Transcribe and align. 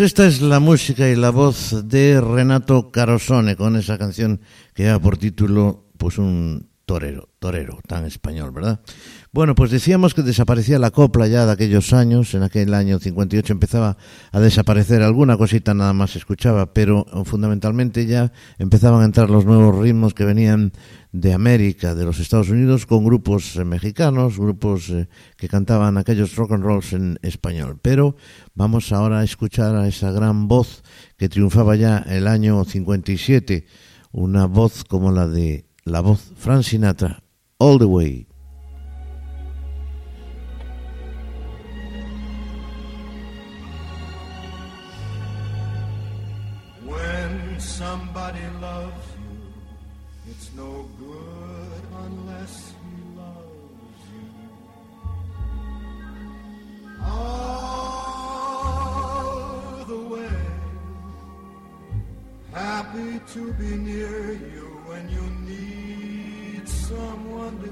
Esta 0.00 0.26
es 0.26 0.40
la 0.40 0.60
música 0.60 1.10
y 1.10 1.14
la 1.14 1.28
voz 1.28 1.86
de 1.86 2.22
Renato 2.22 2.90
Carosone 2.90 3.54
con 3.54 3.76
esa 3.76 3.98
canción 3.98 4.40
que 4.72 4.84
lleva 4.84 4.98
por 4.98 5.18
título 5.18 5.90
pues 5.98 6.16
un 6.16 6.69
torero, 6.90 7.28
torero, 7.38 7.78
tan 7.86 8.04
español, 8.04 8.50
¿verdad? 8.50 8.80
Bueno, 9.30 9.54
pues 9.54 9.70
decíamos 9.70 10.12
que 10.12 10.22
desaparecía 10.22 10.80
la 10.80 10.90
copla 10.90 11.28
ya 11.28 11.46
de 11.46 11.52
aquellos 11.52 11.92
años, 11.92 12.34
en 12.34 12.42
aquel 12.42 12.74
año 12.74 12.98
58 12.98 13.52
empezaba 13.52 13.96
a 14.32 14.40
desaparecer 14.40 15.00
alguna 15.00 15.36
cosita 15.36 15.72
nada 15.72 15.92
más 15.92 16.10
se 16.10 16.18
escuchaba, 16.18 16.74
pero 16.74 17.06
fundamentalmente 17.26 18.06
ya 18.06 18.32
empezaban 18.58 19.02
a 19.02 19.04
entrar 19.04 19.30
los 19.30 19.44
nuevos 19.44 19.78
ritmos 19.78 20.14
que 20.14 20.24
venían 20.24 20.72
de 21.12 21.32
América, 21.32 21.94
de 21.94 22.04
los 22.04 22.18
Estados 22.18 22.48
Unidos, 22.48 22.86
con 22.86 23.04
grupos 23.04 23.54
eh, 23.54 23.64
mexicanos, 23.64 24.36
grupos 24.36 24.90
eh, 24.90 25.08
que 25.36 25.46
cantaban 25.46 25.96
aquellos 25.96 26.34
rock 26.34 26.54
and 26.54 26.64
rolls 26.64 26.92
en 26.92 27.20
español. 27.22 27.78
Pero 27.80 28.16
vamos 28.56 28.90
ahora 28.90 29.20
a 29.20 29.24
escuchar 29.24 29.76
a 29.76 29.86
esa 29.86 30.10
gran 30.10 30.48
voz 30.48 30.82
que 31.16 31.28
triunfaba 31.28 31.76
ya 31.76 31.98
el 31.98 32.26
año 32.26 32.64
57, 32.64 33.64
una 34.10 34.46
voz 34.46 34.82
como 34.82 35.12
la 35.12 35.28
de 35.28 35.69
la 35.90 36.00
voz 36.00 36.32
Frank 36.36 36.62
Sinatra, 36.64 37.20
All 37.58 37.78
the 37.78 37.86
Way. 37.86 38.26
When 46.84 47.58
somebody 47.58 48.40
loves 48.60 49.06
you, 49.18 49.38
it's 50.30 50.50
no 50.54 50.88
good 50.98 51.82
unless 52.06 52.72
he 52.82 52.94
loves 53.18 54.02
you. 54.14 54.26
All 57.04 58.24
the 59.86 60.00
way, 60.14 60.38
happy 62.52 63.20
to 63.34 63.52
be 63.54 63.70
near 63.76 64.32
you 64.34 64.49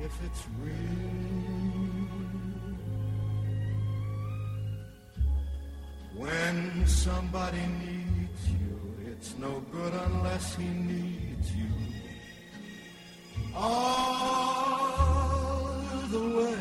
if 0.00 0.12
it's 0.24 0.46
real. 0.62 0.74
When 6.14 6.86
somebody 6.86 7.64
needs 7.84 8.50
you, 8.50 8.94
it's 9.10 9.34
no 9.38 9.60
good 9.72 9.92
unless 9.92 10.54
he 10.56 10.66
needs 10.66 11.54
you. 11.54 11.66
All 13.54 14.58
the 16.10 16.28
way 16.38 16.58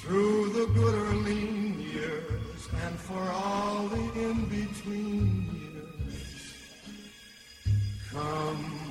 through 0.00 0.52
the 0.52 0.66
good 0.72 0.94
or 0.94 1.14
lean 1.16 1.80
years 1.80 2.68
and 2.84 2.98
for 2.98 3.20
all 3.20 3.88
the 3.88 4.12
in-between 4.20 5.50
years. 5.60 6.54
Come 8.10 8.87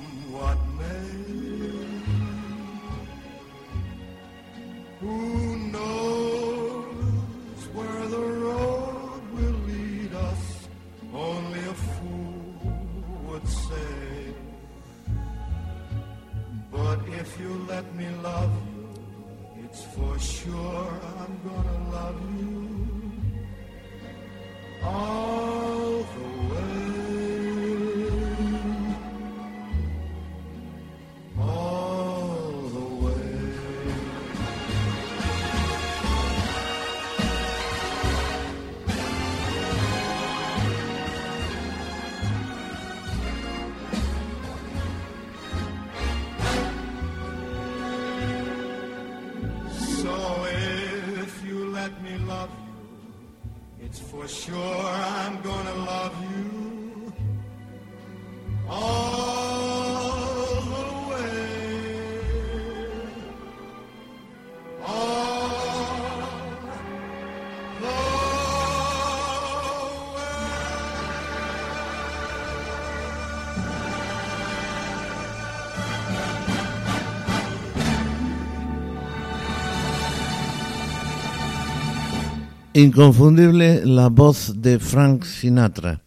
Inconfundible 82.78 83.82
la 83.84 84.08
voz 84.08 84.62
de 84.62 84.78
Frank 84.78 85.24
Sinatra. 85.24 86.00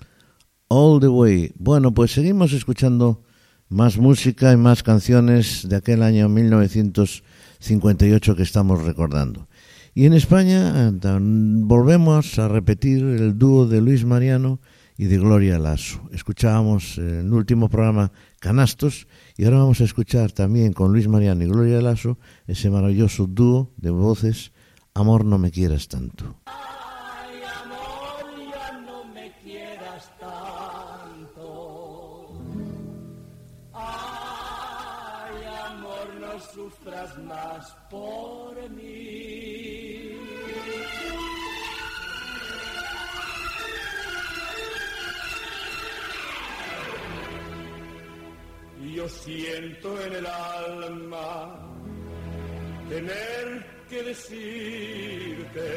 All 0.70 1.02
the 1.02 1.10
Way. 1.10 1.52
Bueno, 1.58 1.94
pues 1.94 2.14
seguimos 2.14 2.54
escuchando 2.54 3.26
más 3.68 3.98
música 3.98 4.54
y 4.54 4.56
más 4.56 4.82
canciones 4.82 5.68
de 5.68 5.76
aquel 5.76 6.02
año 6.02 6.30
1958 6.30 8.38
que 8.38 8.44
estamos 8.44 8.86
recordando. 8.86 9.50
Y 9.94 10.06
en 10.06 10.14
España 10.14 10.88
eh, 10.88 10.92
volvemos 11.22 12.40
a 12.40 12.48
repetir 12.48 13.04
el 13.04 13.38
dúo 13.38 13.68
de 13.68 13.82
Luis 13.82 14.06
Mariano 14.06 14.62
y 14.98 15.08
de 15.08 15.18
Gloria 15.18 15.60
Lasso. 15.60 16.08
Escuchábamos 16.14 16.98
en 17.00 17.26
el 17.26 17.34
último 17.34 17.68
programa 17.68 18.14
Canastos 18.40 19.10
y 19.36 19.44
ahora 19.44 19.58
vamos 19.58 19.82
a 19.82 19.84
escuchar 19.84 20.32
también 20.32 20.72
con 20.72 20.94
Luis 20.94 21.10
Mariano 21.10 21.44
y 21.44 21.48
Gloria 21.48 21.82
Lasso 21.82 22.18
ese 22.48 22.70
maravilloso 22.70 23.28
dúo 23.28 23.74
de 23.76 23.90
voces 23.90 24.54
Amor 24.94 25.24
no 25.24 25.38
me 25.38 25.52
quieras 25.52 25.88
tanto. 25.88 26.36
Ay, 26.46 27.42
amor, 27.64 28.52
ya 28.52 28.72
no 28.86 29.06
me 29.06 29.32
quieras 29.42 30.12
tanto. 30.20 31.48
Ay, 33.74 35.44
amor, 35.70 36.14
no 36.20 36.40
sufras 36.40 37.18
más 37.20 37.72
por 37.90 38.70
mí. 38.72 40.12
Yo 48.94 49.08
siento 49.08 50.02
en 50.02 50.14
el 50.14 50.26
alma 50.26 51.66
tener 52.90 53.81
que 53.92 54.02
decirte 54.04 55.70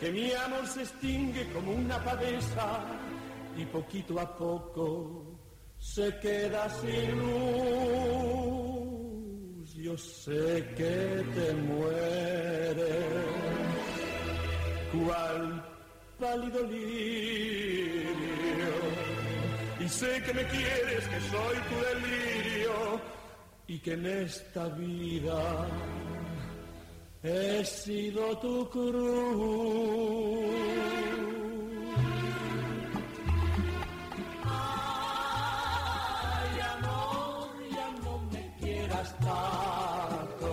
que 0.00 0.10
mi 0.10 0.32
amor 0.32 0.66
se 0.66 0.82
extingue 0.82 1.48
como 1.52 1.70
una 1.70 2.02
pavesa 2.02 2.84
y 3.56 3.64
poquito 3.66 4.18
a 4.18 4.36
poco 4.36 5.38
se 5.78 6.18
queda 6.18 6.68
sin 6.80 7.18
luz. 7.20 7.38
Yo 9.76 9.96
sé 9.96 10.74
que 10.76 11.24
te 11.36 11.54
mueres, 11.68 13.04
cual 14.92 15.64
pálido 16.18 16.64
lirio, 16.64 18.08
y 19.78 19.88
sé 19.88 20.20
que 20.24 20.34
me 20.34 20.44
quieres, 20.48 21.06
que 21.06 21.20
soy 21.30 21.56
tu 21.68 21.76
delirio, 21.90 23.00
y 23.68 23.78
que 23.78 23.92
en 23.92 24.06
esta 24.06 24.66
vida 24.70 25.68
he 27.22 27.64
sido 27.64 28.38
tu 28.38 28.68
cruz. 28.70 29.18
Ay, 35.30 36.60
amor, 36.76 37.50
ya 37.70 37.90
no 38.04 38.18
me 38.32 38.54
quieras 38.60 39.16
tanto. 39.18 40.50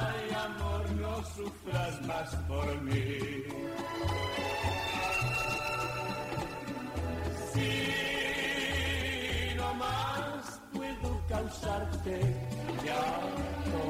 Ay, 0.00 0.30
amor, 0.46 0.90
no 0.92 1.24
sufras 1.34 2.02
más 2.06 2.34
por 2.48 2.82
mí. 2.82 3.31
Causarte 12.02 12.20
llanto. 12.84 13.82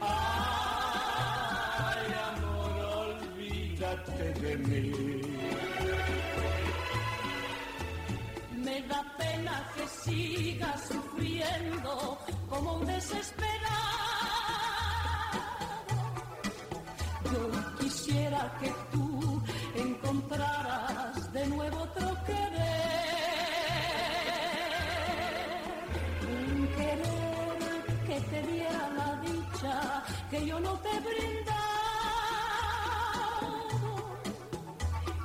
Ay, 0.00 1.20
amor, 2.28 2.76
olvídate 3.06 4.26
de 4.40 4.52
mí. 4.58 4.92
Me 8.56 8.82
da 8.82 9.02
pena 9.18 9.70
que 9.74 9.86
sigas 9.88 10.88
sufriendo 10.88 12.18
como 12.48 12.74
un 12.76 12.86
desesperado. 12.86 13.58
Yo 17.32 17.40
quisiera 17.78 18.58
que 18.60 18.87
que 30.30 30.46
yo 30.46 30.60
no 30.60 30.72
te 30.80 30.90
he 30.90 31.00
brindado. 31.00 31.58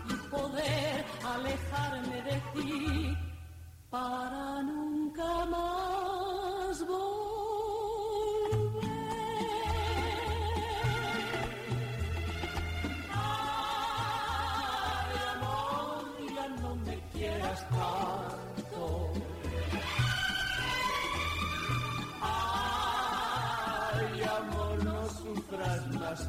Y 0.10 0.14
poder 0.30 1.06
alejarme 1.26 2.22
de 2.22 2.42
ti 2.54 3.18
para 3.90 4.43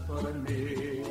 por 0.06 0.34
mí. 0.34 1.02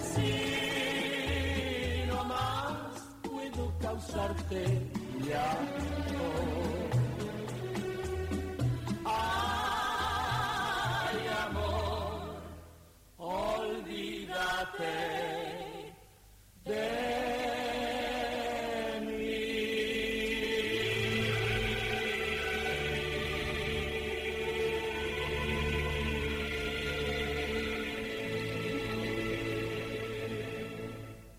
Si 0.00 2.04
no 2.08 2.24
más 2.24 3.08
puedo 3.22 3.72
causarte 3.80 4.90
llanto. 5.20 5.71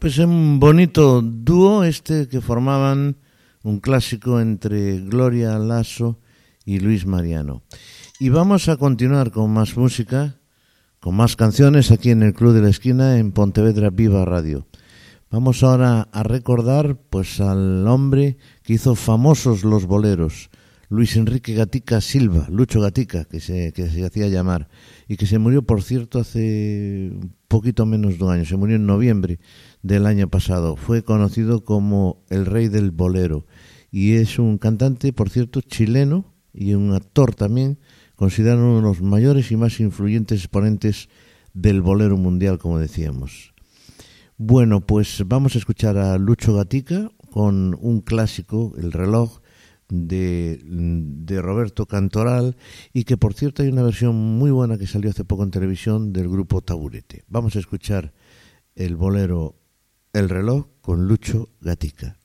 Pues 0.03 0.17
un 0.17 0.59
bonito 0.59 1.21
dúo 1.21 1.85
este 1.85 2.27
que 2.27 2.41
formaban 2.41 3.15
un 3.63 3.79
clásico 3.79 4.41
entre 4.41 4.99
Gloria 4.99 5.57
Lasso 5.57 6.19
y 6.65 6.79
Luis 6.79 7.05
Mariano. 7.05 7.61
Y 8.19 8.27
vamos 8.27 8.67
a 8.67 8.75
continuar 8.75 9.31
con 9.31 9.51
más 9.51 9.77
música, 9.77 10.35
con 10.99 11.15
más 11.15 11.37
canciones 11.37 11.89
aquí 11.89 12.09
en 12.09 12.21
el 12.21 12.33
Club 12.33 12.51
de 12.51 12.63
la 12.63 12.69
Esquina 12.69 13.17
en 13.17 13.31
Pontevedra 13.31 13.91
Viva 13.91 14.25
Radio. 14.25 14.67
Vamos 15.31 15.63
ahora 15.63 16.09
a 16.11 16.23
recordar 16.23 16.97
pues 17.09 17.39
al 17.39 17.87
hombre 17.87 18.35
que 18.63 18.73
hizo 18.73 18.95
famosos 18.95 19.63
los 19.63 19.85
boleros, 19.85 20.49
Luis 20.89 21.15
Enrique 21.15 21.53
Gatica 21.53 22.01
Silva, 22.01 22.47
Lucho 22.51 22.81
Gatica, 22.81 23.23
que 23.23 23.39
se, 23.39 23.71
que 23.71 23.89
se 23.89 24.05
hacía 24.05 24.27
llamar, 24.27 24.67
y 25.07 25.15
que 25.15 25.25
se 25.25 25.39
murió, 25.39 25.63
por 25.63 25.81
cierto, 25.81 26.19
hace 26.19 27.09
un 27.13 27.33
poquito 27.47 27.85
menos 27.85 28.17
de 28.17 28.23
un 28.25 28.31
año, 28.31 28.45
se 28.45 28.57
murió 28.57 28.75
en 28.75 28.85
noviembre 28.85 29.39
del 29.83 30.07
año 30.07 30.27
pasado. 30.29 30.75
Fue 30.75 31.03
conocido 31.03 31.63
como 31.63 32.23
el 32.29 32.47
rey 32.47 32.69
del 32.69 32.91
bolero 32.91 33.45
y 33.91 34.13
es 34.13 34.39
un 34.39 34.57
cantante, 34.57 35.13
por 35.13 35.29
cierto, 35.29 35.61
chileno 35.61 36.33
y 36.51 36.73
un 36.73 36.93
actor 36.93 37.35
también, 37.35 37.77
considerado 38.15 38.63
uno 38.63 38.77
de 38.77 38.81
los 38.81 39.01
mayores 39.01 39.51
y 39.51 39.57
más 39.57 39.79
influyentes 39.79 40.39
exponentes 40.39 41.09
del 41.53 41.81
bolero 41.81 42.17
mundial, 42.17 42.57
como 42.57 42.79
decíamos. 42.79 43.53
Bueno, 44.37 44.81
pues 44.81 45.23
vamos 45.27 45.55
a 45.55 45.59
escuchar 45.59 45.97
a 45.97 46.17
Lucho 46.17 46.55
Gatica 46.55 47.11
con 47.29 47.77
un 47.79 48.01
clásico, 48.01 48.73
El 48.77 48.91
reloj, 48.91 49.41
de, 49.89 50.59
de, 50.63 51.41
Roberto 51.41 51.85
Cantoral 51.85 52.55
y 52.93 53.03
que 53.03 53.17
por 53.17 53.35
cierto 53.35 53.61
hay 53.61 53.69
una 53.69 53.83
versión 53.83 54.15
muy 54.15 54.49
buena 54.49 54.77
que 54.79 54.87
salió 54.87 55.11
hace 55.11 55.25
poco 55.25 55.43
en 55.43 55.51
televisión 55.51 56.13
del 56.13 56.29
grupo 56.29 56.61
Taburete. 56.61 57.23
Vamos 57.27 57.55
a 57.55 57.59
escuchar 57.59 58.11
el 58.75 58.95
bolero 58.95 59.55
El 60.13 60.29
reloj 60.29 60.67
con 60.81 61.07
Lucho 61.07 61.49
Gatica. 61.59 62.19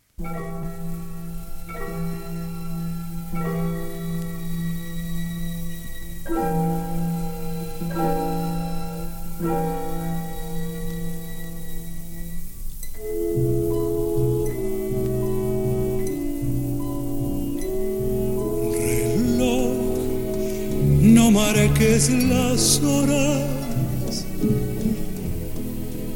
no 21.00 21.30
marques 21.30 22.10
las 22.10 22.82
horas, 22.82 23.57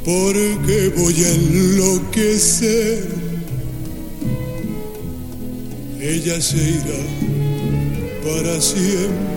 porque 0.04 0.92
voy 0.97 1.14
a 1.14 1.35
enloquecer. 1.35 3.09
Ella 6.00 6.40
se 6.40 6.56
irá 6.56 7.02
para 8.25 8.61
siempre 8.61 9.32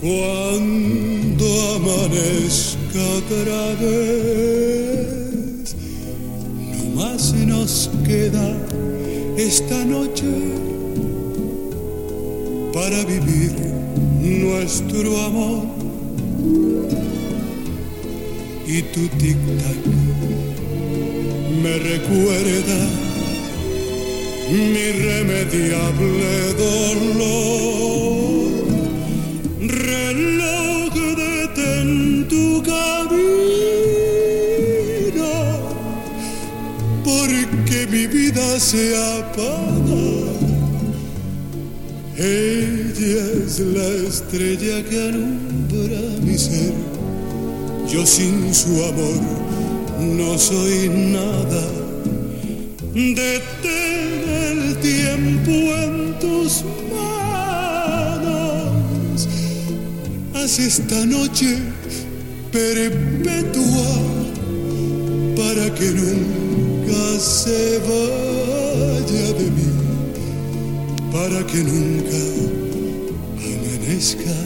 cuando 0.00 1.46
amanezca 1.76 3.00
otra 3.18 3.74
vez. 3.80 5.74
No 6.72 6.84
más 7.00 7.32
nos 7.34 7.90
queda 8.04 8.56
esta 9.36 9.84
noche 9.84 10.26
para 12.72 13.04
vivir 13.04 13.52
nuestro 14.20 15.20
amor. 15.22 15.62
Y 18.66 18.82
tu 18.82 19.08
tic-tac 19.18 19.82
me 21.62 21.78
recuerda 21.78 22.80
mi 24.50 24.80
irremediable 24.90 26.54
dolor. 26.58 28.50
Reloj 29.60 30.92
detén 31.16 31.90
tu 32.28 32.62
camino, 32.62 32.92
porque 37.04 37.86
mi 37.90 38.06
vida 38.06 38.58
se 38.58 38.96
apaga. 38.96 40.04
Ella 42.16 43.24
es 43.44 43.60
la 43.60 43.88
estrella 44.08 44.82
que 44.88 44.98
alumbra 45.08 46.00
mi 46.22 46.38
ser. 46.38 46.93
Yo 47.94 48.04
sin 48.04 48.52
su 48.52 48.84
amor 48.86 49.20
no 50.00 50.36
soy 50.36 50.88
nada. 50.88 51.62
Detén 52.92 54.28
el 54.48 54.76
tiempo 54.80 55.52
en 55.52 56.18
tus 56.18 56.64
manos. 56.90 58.48
Haz 60.34 60.58
esta 60.58 61.06
noche 61.06 61.58
perpetua 62.50 63.92
para 65.36 65.72
que 65.76 65.92
nunca 65.92 67.20
se 67.20 67.78
vaya 67.78 69.26
de 69.38 69.50
mí 69.56 69.70
para 71.12 71.46
que 71.46 71.58
nunca 71.58 72.22
amanezca. 73.38 74.43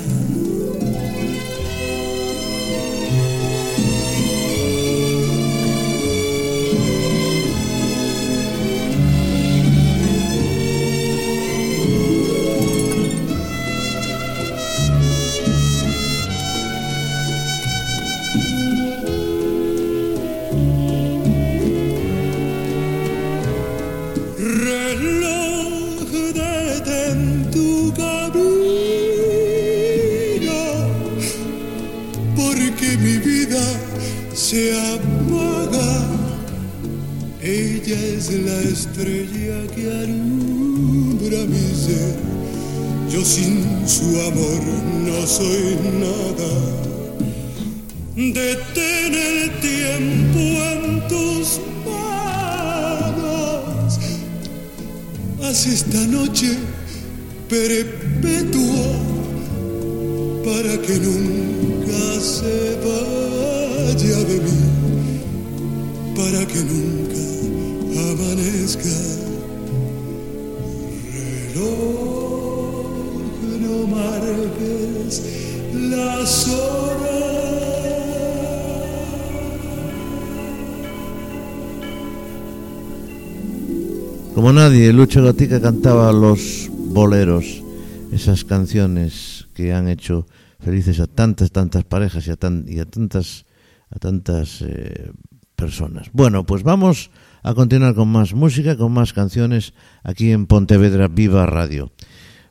Lucho 84.99 85.23
Gatica 85.23 85.61
cantaba 85.61 86.11
los 86.11 86.69
boleros, 86.73 87.63
esas 88.11 88.45
canciones 88.45 89.47
que 89.55 89.73
han 89.73 89.87
hecho 89.87 90.27
felices 90.59 90.99
a 90.99 91.07
tantas, 91.07 91.53
tantas 91.53 91.85
parejas 91.85 92.27
y 92.27 92.33
a, 92.33 92.37
tan, 92.37 92.65
y 92.67 92.81
a 92.81 92.85
tantas, 92.85 93.47
a 93.91 94.01
tantas 94.01 94.61
eh, 94.63 95.13
personas. 95.55 96.09
Bueno, 96.13 96.45
pues 96.45 96.65
vamos 96.65 97.13
a 97.45 97.55
continuar 97.55 97.95
con 97.95 98.09
más 98.09 98.35
música, 98.35 98.77
con 98.77 98.91
más 98.91 99.13
canciones 99.13 99.73
aquí 100.03 100.33
en 100.33 100.49
Pontevedra 100.49 101.07
Viva 101.07 101.47
Radio. 101.47 101.93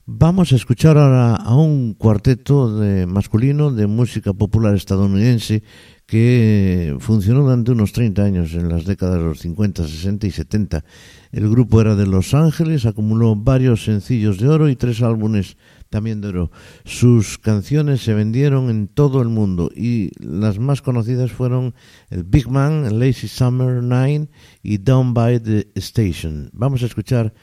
Vamos 0.10 0.54
a 0.54 0.56
escuchar 0.56 0.98
ahora 0.98 1.36
a 1.36 1.54
un 1.54 1.94
cuarteto 1.94 2.80
de 2.80 3.06
masculino 3.06 3.72
de 3.72 3.88
música 3.88 4.32
popular 4.32 4.74
estadounidense 4.74 5.64
que 6.06 6.96
funcionó 7.02 7.42
durante 7.42 7.74
unos 7.74 7.92
30 7.92 8.24
años 8.24 8.54
en 8.54 8.70
las 8.70 8.86
décadas 8.86 9.18
de 9.18 9.26
los 9.26 9.40
50, 9.40 9.84
60 9.84 10.28
y 10.28 10.32
70. 10.32 10.86
El 11.34 11.50
grupo 11.50 11.82
era 11.82 11.96
de 11.96 12.08
Los 12.08 12.34
Ángeles, 12.34 12.86
acumuló 12.86 13.36
varios 13.36 13.84
sencillos 13.84 14.38
de 14.38 14.48
oro 14.48 14.70
y 14.70 14.78
tres 14.78 15.02
álbumes 15.02 15.58
también 15.90 16.22
de 16.22 16.30
oro. 16.30 16.52
Sus 16.86 17.38
canciones 17.38 18.00
se 18.00 18.14
vendieron 18.14 18.70
en 18.70 18.88
todo 18.88 19.22
el 19.22 19.28
mundo 19.28 19.70
y 19.76 20.12
las 20.26 20.58
más 20.58 20.82
conocidas 20.82 21.34
fueron 21.34 21.76
el 22.10 22.24
Big 22.24 22.48
Man, 22.48 22.98
Lazy 22.98 23.28
Summer 23.28 23.84
Nine 23.84 24.30
y 24.64 24.78
Down 24.78 25.14
by 25.14 25.42
the 25.42 25.68
Station. 25.76 26.50
Vamos 26.54 26.82
a 26.82 26.86
escuchar 26.86 27.34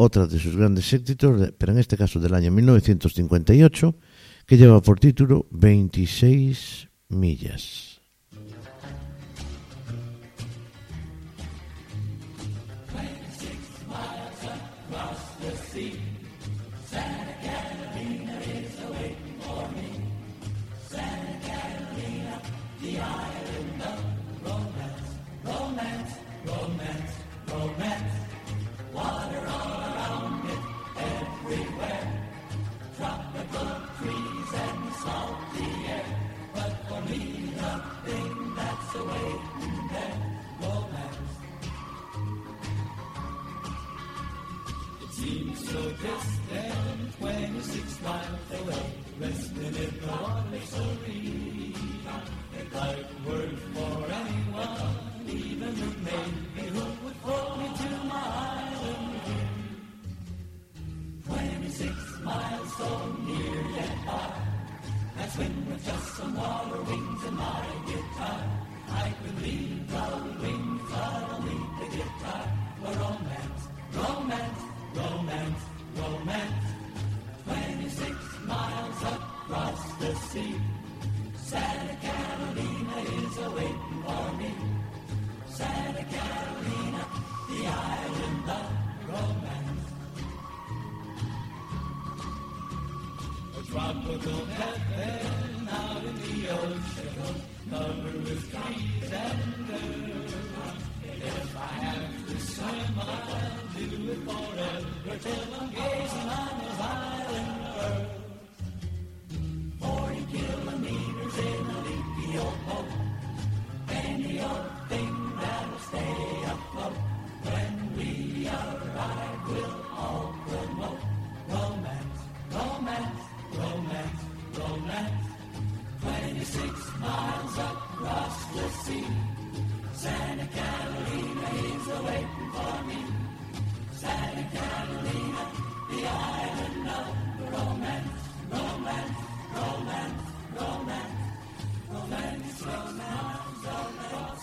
otra 0.00 0.26
de 0.26 0.38
sus 0.38 0.56
grandes 0.56 0.90
éxitos, 0.94 1.52
pero 1.58 1.72
en 1.72 1.78
este 1.78 1.96
caso 1.96 2.18
del 2.20 2.32
año 2.34 2.50
1958, 2.50 3.94
que 4.46 4.56
lleva 4.56 4.80
por 4.80 4.98
título 4.98 5.46
26 5.50 6.88
millas. 7.10 7.99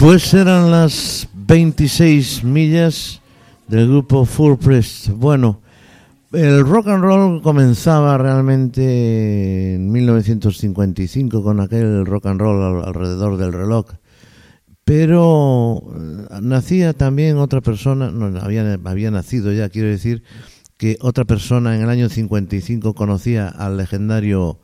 Pues 0.08 0.34
eran 0.34 0.72
las 0.72 1.28
26 1.34 2.46
millas 2.46 3.20
del 3.68 3.90
grupo 3.90 4.24
Full 4.24 4.56
Press. 4.56 5.12
Bueno, 5.14 5.60
el 6.32 6.66
rock 6.66 6.88
and 6.88 7.04
roll 7.04 7.42
comenzaba 7.42 8.18
realmente 8.18 9.76
en 9.76 9.92
1955 9.92 11.44
con 11.44 11.60
aquel 11.60 12.06
rock 12.06 12.28
and 12.28 12.40
roll 12.40 12.86
alrededor 12.86 13.36
del 13.36 13.52
reloj. 13.52 13.88
Pero 14.86 15.84
eh, 15.94 16.40
nacía 16.42 16.94
también 16.94 17.36
otra 17.36 17.60
persona, 17.60 18.10
no, 18.10 18.28
había, 18.40 18.80
había 18.86 19.12
nacido 19.12 19.52
ya, 19.52 19.68
quiero 19.68 19.90
decir, 19.90 20.24
que 20.78 20.98
otra 21.02 21.26
persona 21.26 21.76
en 21.76 21.82
el 21.82 21.90
año 21.90 22.08
55 22.08 22.94
conocía 22.94 23.50
al 23.50 23.76
legendario 23.76 24.58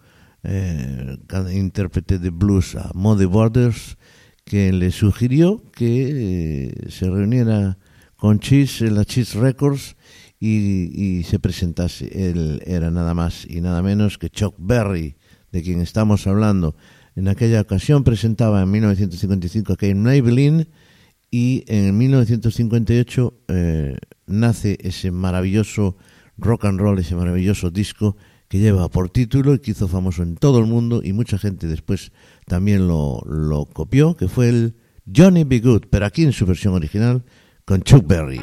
eh, 0.44 1.18
intérprete 1.54 2.18
de 2.18 2.30
blues, 2.30 2.78
Muddy 2.94 3.26
Borders, 3.26 3.98
que 4.44 4.72
le 4.74 4.92
sugirió 4.92 5.64
que 5.72 6.68
eh, 6.68 6.90
se 6.90 7.10
reuniera 7.10 7.78
con 8.16 8.40
Cheese 8.40 8.88
en 8.88 8.96
la 8.96 9.06
Cheese 9.06 9.40
Records 9.40 9.96
y, 10.40 11.24
se 11.24 11.40
presentase. 11.40 12.30
Él 12.30 12.62
era 12.66 12.92
nada 12.92 13.14
más 13.14 13.46
y 13.50 13.62
nada 13.62 13.82
menos 13.82 14.18
que 14.18 14.30
Chuck 14.30 14.56
Berry, 14.58 15.16
de 15.52 15.62
quien 15.62 15.80
estamos 15.80 16.28
hablando. 16.28 16.76
En 17.16 17.28
aquella 17.28 17.62
ocasión 17.62 18.04
presentaba 18.04 18.62
en 18.62 18.72
1955 18.72 19.74
a 19.74 19.76
Kane 19.78 19.96
Maybelline 19.96 20.68
y 21.32 21.64
en 21.68 21.98
1958 21.98 23.34
eh, 23.48 23.98
nace 24.26 24.78
ese 24.82 25.12
maravilloso 25.12 25.96
rock 26.38 26.66
and 26.66 26.80
roll, 26.80 27.00
ese 27.00 27.16
maravilloso 27.16 27.72
disco 27.72 28.18
que 28.54 28.60
lleva 28.60 28.88
por 28.88 29.10
título 29.10 29.56
y 29.56 29.60
que 29.60 29.72
hizo 29.72 29.88
famoso 29.88 30.22
en 30.22 30.36
todo 30.36 30.60
el 30.60 30.68
mundo 30.68 31.02
y 31.04 31.12
mucha 31.12 31.40
gente 31.40 31.66
después 31.66 32.12
también 32.46 32.88
lo, 32.88 33.20
lo 33.26 33.66
copió, 33.66 34.16
que 34.16 34.28
fue 34.28 34.48
el 34.50 34.76
Johnny 35.12 35.44
B. 35.44 35.60
Good, 35.60 35.86
pero 35.90 36.06
aquí 36.06 36.22
en 36.22 36.34
su 36.34 36.46
versión 36.46 36.76
original 36.76 37.24
con 37.66 37.82
Chuck 37.82 38.06
Berry. 38.06 38.42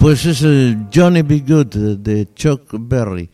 Pues 0.00 0.24
es 0.24 0.40
el 0.40 0.86
Johnny 0.92 1.20
B. 1.20 1.44
Good 1.46 1.98
de 1.98 2.26
Chuck 2.34 2.72
Berry. 2.72 3.30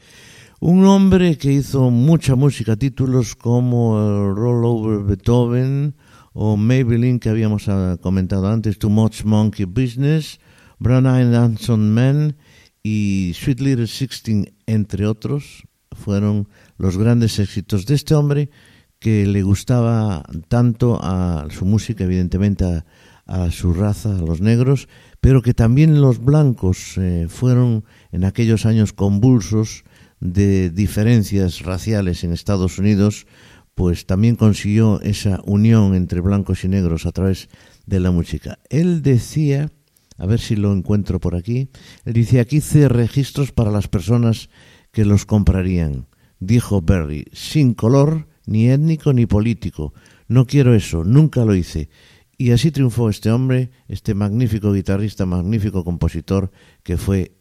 Un 0.58 0.84
hombre 0.84 1.38
que 1.38 1.52
hizo 1.52 1.90
mucha 1.90 2.34
música, 2.34 2.74
títulos 2.74 3.36
como 3.36 4.34
Roll 4.34 4.64
Over 4.64 5.04
Beethoven 5.04 5.94
o 6.32 6.56
Maybelline 6.56 7.20
que 7.20 7.28
habíamos 7.28 7.68
ah, 7.68 7.96
comentado 8.02 8.48
antes, 8.48 8.80
Too 8.80 8.90
Much 8.90 9.22
Monkey 9.22 9.64
Business, 9.64 10.40
Brown 10.80 11.06
Eyed 11.06 11.30
Dancing 11.30 11.94
Man 11.94 12.36
y 12.82 13.30
Sweet 13.36 13.60
Little 13.60 13.86
Sixteen, 13.86 14.52
entre 14.66 15.06
otros, 15.06 15.68
fueron 15.92 16.48
los 16.78 16.98
grandes 16.98 17.38
éxitos 17.38 17.86
de 17.86 17.94
este 17.94 18.16
hombre 18.16 18.50
que 18.98 19.24
le 19.24 19.44
gustaba 19.44 20.24
tanto 20.48 20.98
a 21.00 21.46
su 21.48 21.64
música, 21.64 22.02
evidentemente 22.02 22.82
a 23.24 23.50
su 23.52 23.72
raza, 23.72 24.18
a 24.18 24.20
los 24.20 24.40
negros, 24.40 24.88
pero 25.26 25.42
que 25.42 25.54
también 25.54 26.00
los 26.00 26.24
blancos 26.24 26.96
eh, 26.98 27.26
fueron 27.28 27.82
en 28.12 28.22
aquellos 28.22 28.64
años 28.64 28.92
convulsos 28.92 29.82
de 30.20 30.70
diferencias 30.70 31.62
raciales 31.62 32.22
en 32.22 32.32
Estados 32.32 32.78
Unidos, 32.78 33.26
pues 33.74 34.06
también 34.06 34.36
consiguió 34.36 35.00
esa 35.00 35.40
unión 35.44 35.96
entre 35.96 36.20
blancos 36.20 36.62
y 36.62 36.68
negros 36.68 37.06
a 37.06 37.10
través 37.10 37.48
de 37.86 37.98
la 37.98 38.12
música. 38.12 38.60
Él 38.70 39.02
decía, 39.02 39.72
a 40.16 40.26
ver 40.26 40.38
si 40.38 40.54
lo 40.54 40.72
encuentro 40.72 41.18
por 41.18 41.34
aquí, 41.34 41.70
él 42.04 42.12
decía, 42.12 42.42
aquí 42.42 42.58
hice 42.58 42.88
registros 42.88 43.50
para 43.50 43.72
las 43.72 43.88
personas 43.88 44.48
que 44.92 45.04
los 45.04 45.26
comprarían. 45.26 46.06
Dijo 46.38 46.82
Berry, 46.82 47.24
sin 47.32 47.74
color, 47.74 48.28
ni 48.46 48.70
étnico 48.70 49.12
ni 49.12 49.26
político. 49.26 49.92
No 50.28 50.46
quiero 50.46 50.72
eso, 50.72 51.02
nunca 51.02 51.44
lo 51.44 51.56
hice. 51.56 51.88
Y 52.38 52.50
así 52.52 52.70
triunfó 52.70 53.08
este 53.08 53.30
hombre, 53.30 53.70
este 53.88 54.14
magnífico 54.14 54.72
guitarrista, 54.72 55.24
magnífico 55.24 55.84
compositor 55.84 56.50
que 56.82 56.96
fue 56.96 57.32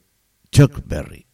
Chuck 0.52 0.84
Berry. 0.86 1.25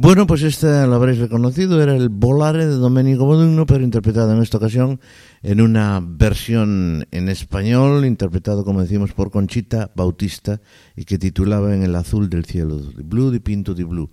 Bueno, 0.00 0.28
pues 0.28 0.44
esta 0.44 0.86
lo 0.86 0.94
habréis 0.94 1.18
reconocido, 1.18 1.82
era 1.82 1.96
el 1.96 2.08
Volare 2.08 2.66
de 2.66 2.76
Domenico 2.76 3.26
Modugno, 3.26 3.66
pero 3.66 3.82
interpretado 3.82 4.32
en 4.32 4.40
esta 4.40 4.58
ocasión 4.58 5.00
en 5.42 5.60
una 5.60 6.00
versión 6.00 7.04
en 7.10 7.28
español, 7.28 8.06
interpretado, 8.06 8.64
como 8.64 8.80
decimos, 8.80 9.12
por 9.12 9.32
Conchita 9.32 9.90
Bautista 9.96 10.60
y 10.94 11.04
que 11.04 11.18
titulaba 11.18 11.74
En 11.74 11.82
el 11.82 11.96
azul 11.96 12.30
del 12.30 12.44
cielo, 12.44 12.80
Blue 12.94 13.32
di 13.32 13.40
Pinto 13.40 13.74
di 13.74 13.82
Blue. 13.82 14.08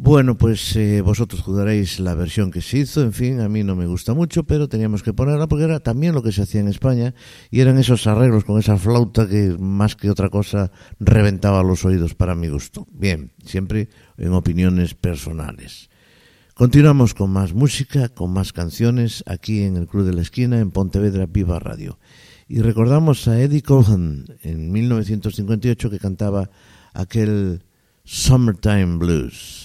Bueno, 0.00 0.38
pues 0.38 0.76
eh, 0.76 1.00
vosotros 1.00 1.42
jugaréis 1.42 1.98
la 1.98 2.14
versión 2.14 2.52
que 2.52 2.60
se 2.62 2.78
hizo, 2.78 3.02
en 3.02 3.12
fin, 3.12 3.40
a 3.40 3.48
mí 3.48 3.64
no 3.64 3.74
me 3.74 3.88
gusta 3.88 4.14
mucho, 4.14 4.44
pero 4.44 4.68
teníamos 4.68 5.02
que 5.02 5.12
ponerla 5.12 5.48
porque 5.48 5.64
era 5.64 5.80
también 5.80 6.14
lo 6.14 6.22
que 6.22 6.30
se 6.30 6.42
hacía 6.42 6.60
en 6.60 6.68
España 6.68 7.16
y 7.50 7.58
eran 7.58 7.78
esos 7.78 8.06
arreglos 8.06 8.44
con 8.44 8.60
esa 8.60 8.76
flauta 8.76 9.28
que 9.28 9.56
más 9.58 9.96
que 9.96 10.08
otra 10.08 10.30
cosa 10.30 10.70
reventaba 11.00 11.64
los 11.64 11.84
oídos 11.84 12.14
para 12.14 12.36
mi 12.36 12.46
gusto. 12.46 12.86
Bien, 12.92 13.32
siempre 13.44 13.88
en 14.18 14.34
opiniones 14.34 14.94
personales. 14.94 15.90
Continuamos 16.54 17.12
con 17.12 17.30
más 17.30 17.52
música, 17.52 18.08
con 18.08 18.32
más 18.32 18.52
canciones 18.52 19.24
aquí 19.26 19.62
en 19.62 19.76
el 19.76 19.88
Club 19.88 20.04
de 20.04 20.14
la 20.14 20.22
Esquina 20.22 20.60
en 20.60 20.70
Pontevedra 20.70 21.26
Viva 21.26 21.58
Radio. 21.58 21.98
Y 22.46 22.60
recordamos 22.60 23.26
a 23.26 23.40
Eddie 23.40 23.62
Cohen 23.62 24.26
en 24.44 24.70
1958 24.70 25.90
que 25.90 25.98
cantaba 25.98 26.50
aquel 26.94 27.64
Summertime 28.10 28.98
Blues. 28.98 29.64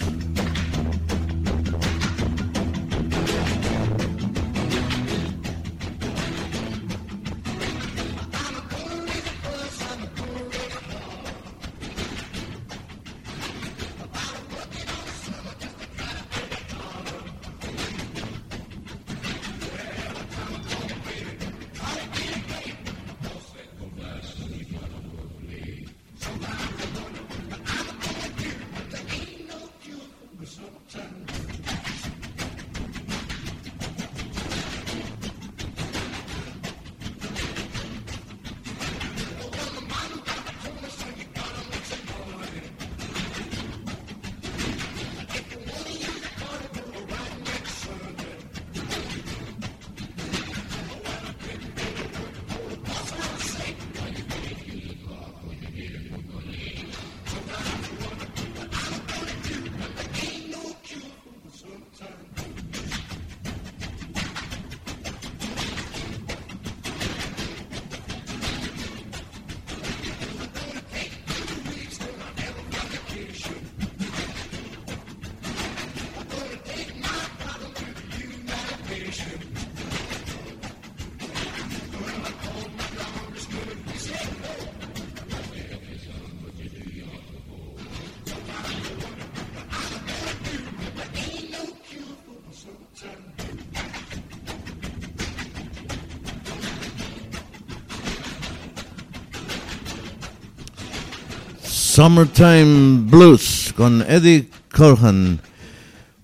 Summertime 102.03 103.09
Blues 103.09 103.73
con 103.77 104.01
Eddie 104.01 104.49
Cohan. 104.75 105.39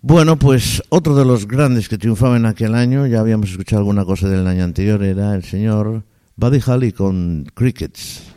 Bueno, 0.01 0.37
pues 0.37 0.83
otro 0.89 1.15
de 1.15 1.23
los 1.23 1.47
grandes 1.47 1.87
que 1.87 1.97
triunfaba 1.97 2.35
en 2.35 2.45
aquel 2.45 2.75
año, 2.75 3.07
ya 3.07 3.21
habíamos 3.21 3.51
escuchado 3.51 3.79
alguna 3.79 4.03
cosa 4.03 4.27
del 4.27 4.45
año 4.45 4.65
anterior, 4.65 5.01
era 5.01 5.33
el 5.35 5.45
señor 5.45 6.03
Buddy 6.35 6.59
Holly 6.67 6.91
con 6.91 7.49
Crickets. 7.53 8.28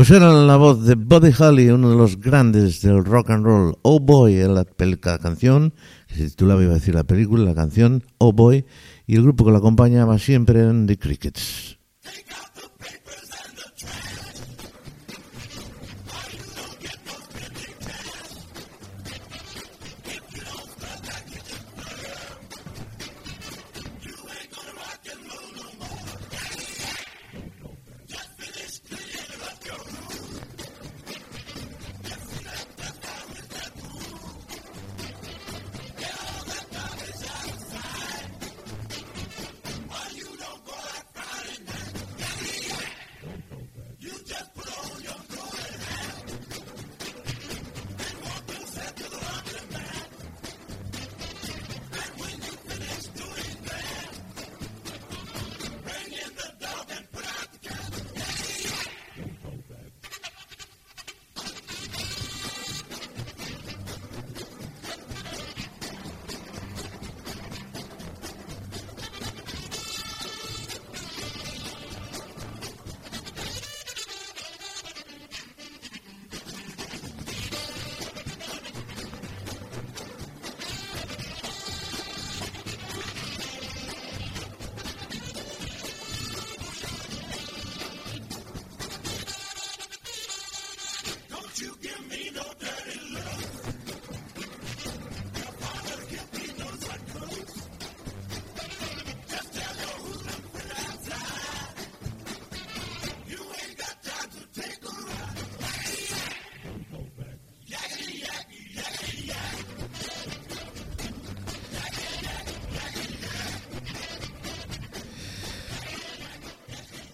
Pues 0.00 0.12
era 0.12 0.32
la 0.32 0.56
voz 0.56 0.86
de 0.86 0.94
Buddy 0.94 1.30
Holly, 1.38 1.68
uno 1.68 1.90
de 1.90 1.96
los 1.96 2.18
grandes 2.18 2.80
del 2.80 3.04
rock 3.04 3.28
and 3.28 3.44
roll. 3.44 3.76
Oh 3.82 4.00
Boy, 4.00 4.36
la, 4.36 4.64
la 4.78 5.18
canción, 5.18 5.74
que 6.08 6.14
se 6.14 6.30
titulaba, 6.30 6.62
iba 6.62 6.70
a 6.72 6.76
decir 6.76 6.94
la 6.94 7.04
película, 7.04 7.44
la 7.44 7.54
canción 7.54 8.02
Oh 8.16 8.32
Boy, 8.32 8.64
y 9.06 9.16
el 9.16 9.22
grupo 9.24 9.44
que 9.44 9.52
la 9.52 9.58
acompañaba 9.58 10.18
siempre 10.18 10.60
eran 10.60 10.86
The 10.86 10.96
Crickets. 10.96 11.79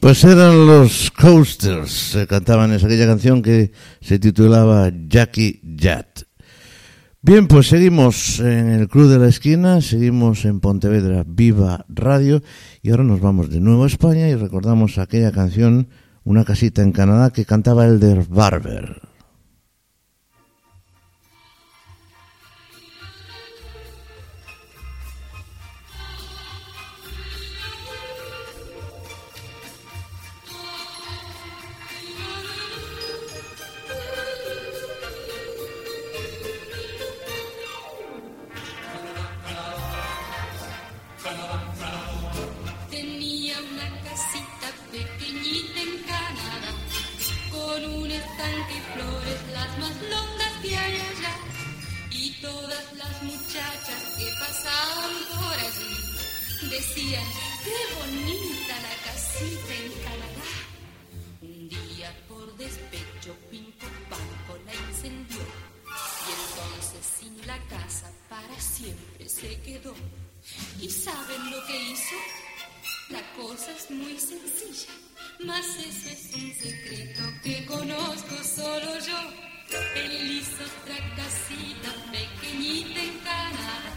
Pues 0.07 0.23
eran 0.23 0.69
los 0.69 1.11
Coasters, 1.11 1.91
se 1.91 2.29
cantaban 2.29 2.73
esa 2.73 2.87
aquella 2.87 3.09
canción 3.09 3.43
que 3.43 3.73
se 4.01 4.21
titulaba 4.21 4.93
Jackie 5.09 5.61
Jat. 5.77 6.23
Bien, 7.23 7.49
pues 7.49 7.67
seguimos 7.67 8.39
en 8.39 8.71
el 8.71 8.87
Club 8.87 9.09
de 9.09 9.19
la 9.19 9.27
Esquina, 9.27 9.81
seguimos 9.81 10.45
en 10.45 10.61
Pontevedra 10.61 11.25
Viva 11.27 11.87
Radio 11.89 12.41
y 12.83 12.93
ahora 12.93 13.03
nos 13.03 13.21
vamos 13.21 13.51
de 13.51 13.59
nuevo 13.59 13.83
a 13.83 13.89
España 13.89 14.29
y 14.29 14.37
recordamos 14.37 14.99
aquella 14.99 15.33
canción, 15.33 15.89
Una 16.23 16.45
casita 16.45 16.83
en 16.83 16.93
Canadá, 16.93 17.33
que 17.33 17.45
cantaba 17.45 17.85
Elder 17.85 18.27
Barber. 18.29 19.06
solo 78.57 78.99
yo, 79.01 79.19
feliz 79.69 80.49
otra 80.67 80.99
casita 81.17 81.91
pequeñita 82.11 83.01
en 83.03 83.19
Canadá, 83.19 83.93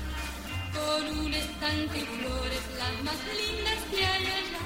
con 0.76 1.20
un 1.20 1.34
estante 1.34 1.98
y 2.00 2.06
flores 2.18 2.66
las 2.78 2.96
más 3.06 3.20
lindas 3.40 3.82
de 3.92 4.06
allá, 4.06 4.36
allá. 4.44 4.64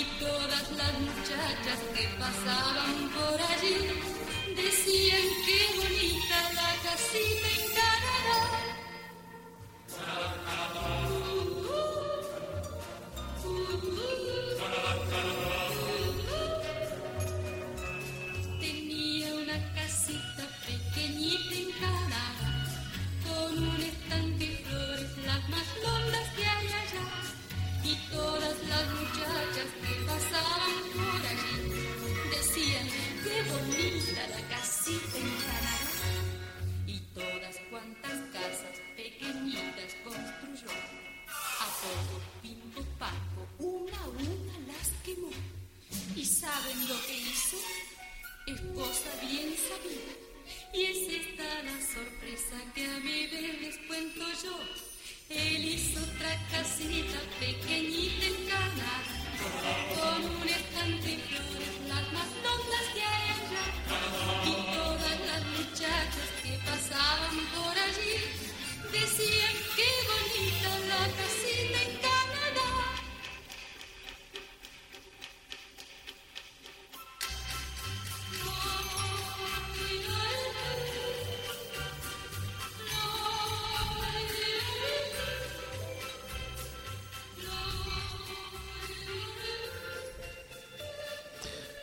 Y 0.00 0.04
todas 0.20 0.64
las 0.80 0.92
muchachas 1.06 1.78
que 1.94 2.04
pasaban 2.20 2.94
por 3.16 3.40
allí 3.52 3.78
decían 4.54 5.26
qué 5.46 5.60
bonita 5.78 6.38
la 6.58 6.70
casita 6.84 7.47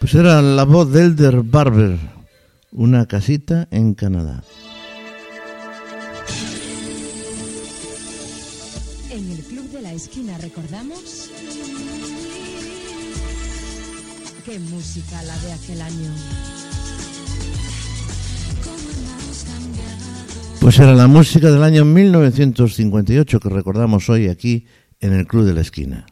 Pues 0.06 0.14
era 0.14 0.40
la 0.40 0.66
voz 0.66 0.92
de 0.92 1.02
Elder 1.02 1.42
Barber, 1.42 1.98
una 2.72 3.08
casita 3.08 3.68
en 3.72 3.96
Canadá. 3.96 4.44
En 9.10 9.32
el 9.32 9.40
Club 9.40 9.68
de 9.72 9.82
la 9.82 9.94
Esquina 9.94 10.38
recordamos 10.38 11.32
qué 14.46 14.60
música 14.60 15.24
la 15.24 15.36
de 15.40 15.54
aquel 15.54 15.82
año. 15.82 16.12
Pues 20.62 20.78
era 20.78 20.94
la 20.94 21.08
música 21.08 21.50
del 21.50 21.64
año 21.64 21.84
1958 21.84 23.40
que 23.40 23.50
recordamos 23.50 24.08
hoy 24.12 24.28
aquí 24.28 24.68
en 25.00 25.14
el 25.14 25.26
Club 25.26 25.46
de 25.46 25.54
la 25.56 25.62
Esquina. 25.62 26.06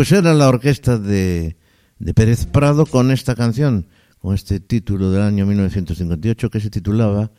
Pues 0.00 0.12
era 0.12 0.32
la 0.32 0.48
orquesta 0.48 0.96
de, 0.96 1.58
de 1.98 2.14
Pérez 2.14 2.46
Prado 2.46 2.86
con 2.86 3.10
esta 3.10 3.34
canción, 3.34 3.86
con 4.18 4.34
este 4.34 4.58
título 4.58 5.10
del 5.10 5.20
año 5.20 5.44
1958 5.44 6.48
que 6.48 6.58
se 6.58 6.70
titulaba 6.70 7.32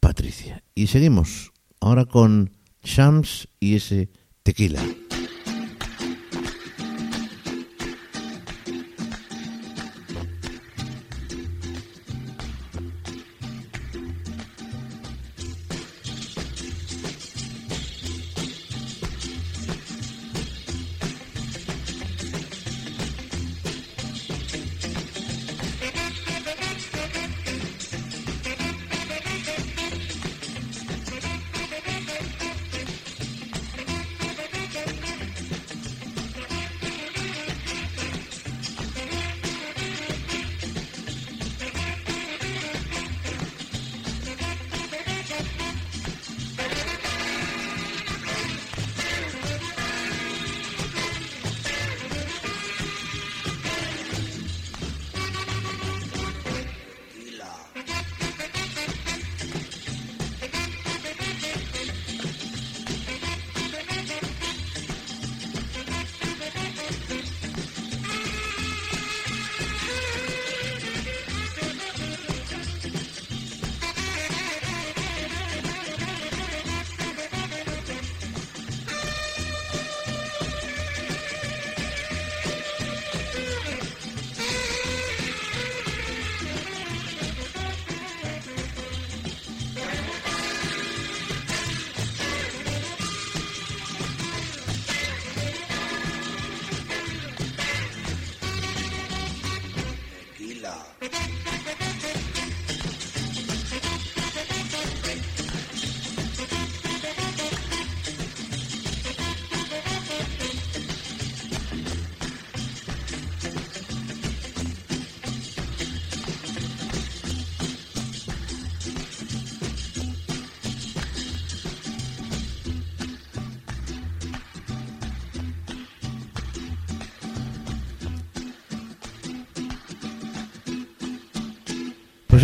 Patricia. 0.00 0.64
Y 0.74 0.86
seguimos 0.86 1.52
ahora 1.78 2.06
con 2.06 2.52
Shams 2.82 3.48
y 3.60 3.74
ese 3.74 4.08
tequila. 4.42 4.80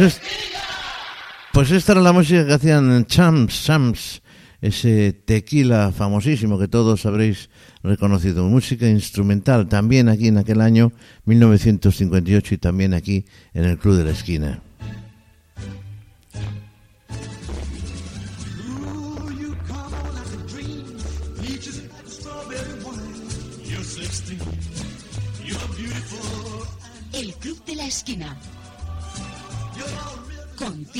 Es, 0.04 0.20
pues 1.52 1.70
esta 1.70 1.92
era 1.92 2.00
la 2.00 2.12
música 2.12 2.46
que 2.46 2.52
hacían 2.54 3.06
Champs, 3.06 3.64
Champs, 3.64 4.22
ese 4.60 5.12
tequila 5.12 5.92
famosísimo 5.92 6.58
que 6.58 6.68
todos 6.68 7.04
habréis 7.04 7.50
reconocido. 7.82 8.44
Música 8.44 8.88
instrumental 8.88 9.68
también 9.68 10.08
aquí 10.08 10.28
en 10.28 10.38
aquel 10.38 10.60
año 10.60 10.92
1958 11.24 12.54
y 12.54 12.58
también 12.58 12.94
aquí 12.94 13.24
en 13.54 13.64
el 13.64 13.78
Club 13.78 13.96
de 13.96 14.04
la 14.04 14.10
Esquina. 14.12 14.62
Ooh, 18.70 19.30
you 19.32 19.54
come 19.66 19.94
on 19.94 20.14
like 20.14 20.32
a 20.32 20.48
dream. 20.48 20.96
Peaches 21.40 21.78
and 21.78 22.08
strawberry 22.08 22.84
wine. 22.84 23.28
You're 23.64 23.82
16. 23.84 24.40
You're 25.44 25.58
beautiful. 25.76 26.66
El 27.12 27.34
Club 27.34 27.64
de 27.66 27.74
la 27.76 27.86
Esquina. 27.86 28.36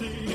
see 0.00 0.29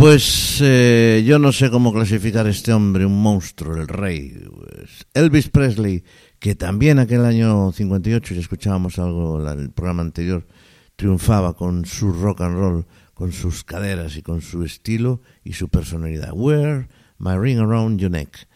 Pues 0.00 0.60
eh, 0.62 1.22
yo 1.26 1.38
no 1.38 1.52
sé 1.52 1.70
cómo 1.70 1.92
clasificar 1.92 2.46
a 2.46 2.48
este 2.48 2.72
hombre, 2.72 3.04
un 3.04 3.20
monstruo, 3.20 3.76
el 3.76 3.86
rey. 3.86 4.32
Pues, 4.50 5.06
Elvis 5.12 5.50
Presley, 5.50 6.04
que 6.38 6.54
también 6.54 6.98
aquel 6.98 7.22
año 7.26 7.70
58, 7.70 8.32
ya 8.32 8.40
escuchábamos 8.40 8.98
algo 8.98 9.46
en 9.46 9.60
el 9.60 9.70
programa 9.70 10.00
anterior, 10.00 10.46
triunfaba 10.96 11.52
con 11.52 11.84
su 11.84 12.14
rock 12.14 12.40
and 12.40 12.56
roll, 12.56 12.86
con 13.12 13.32
sus 13.32 13.62
caderas 13.62 14.16
y 14.16 14.22
con 14.22 14.40
su 14.40 14.64
estilo 14.64 15.20
y 15.44 15.52
su 15.52 15.68
personalidad. 15.68 16.30
Wear 16.32 16.88
My 17.18 17.36
Ring 17.36 17.58
Around 17.58 18.00
Your 18.00 18.10
Neck. 18.10 18.48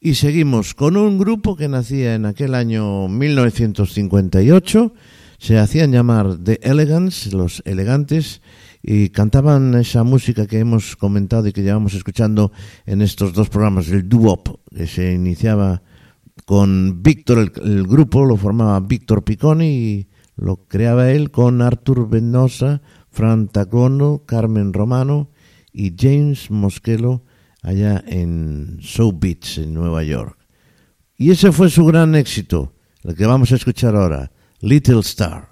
Y 0.00 0.14
seguimos 0.14 0.72
con 0.72 0.96
un 0.96 1.18
grupo 1.18 1.54
que 1.54 1.68
nacía 1.68 2.14
en 2.14 2.24
aquel 2.24 2.54
año 2.54 3.08
1958. 3.08 4.94
Se 5.36 5.58
hacían 5.58 5.92
llamar 5.92 6.38
The 6.42 6.60
Elegants, 6.62 7.34
los 7.34 7.62
elegantes, 7.66 8.40
y 8.82 9.10
cantaban 9.10 9.74
esa 9.74 10.04
música 10.04 10.46
que 10.46 10.58
hemos 10.58 10.96
comentado 10.96 11.46
y 11.48 11.52
que 11.52 11.62
llevamos 11.62 11.94
escuchando 11.94 12.52
en 12.86 13.02
estos 13.02 13.32
dos 13.32 13.48
programas, 13.48 13.88
el 13.88 14.08
doo-wop, 14.08 14.60
que 14.74 14.86
se 14.86 15.12
iniciaba 15.12 15.82
con 16.44 17.02
Víctor, 17.02 17.52
el, 17.62 17.86
grupo 17.86 18.24
lo 18.24 18.36
formaba 18.36 18.80
Víctor 18.80 19.24
Picconi 19.24 19.66
y 19.66 20.08
lo 20.36 20.66
creaba 20.66 21.10
él 21.10 21.30
con 21.30 21.60
Artur 21.62 22.08
Venosa, 22.08 22.80
Fran 23.10 23.48
Tacono, 23.48 24.22
Carmen 24.24 24.72
Romano 24.72 25.30
y 25.72 25.94
James 25.98 26.50
Moschello 26.50 27.24
allá 27.62 28.02
en 28.06 28.78
South 28.80 29.16
Beach, 29.18 29.58
en 29.58 29.74
Nueva 29.74 30.04
York. 30.04 30.38
Y 31.16 31.32
ese 31.32 31.50
fue 31.50 31.68
su 31.68 31.84
gran 31.84 32.14
éxito, 32.14 32.72
el 33.02 33.16
que 33.16 33.26
vamos 33.26 33.50
a 33.50 33.56
escuchar 33.56 33.96
ahora, 33.96 34.30
Little 34.60 35.00
Star. 35.00 35.50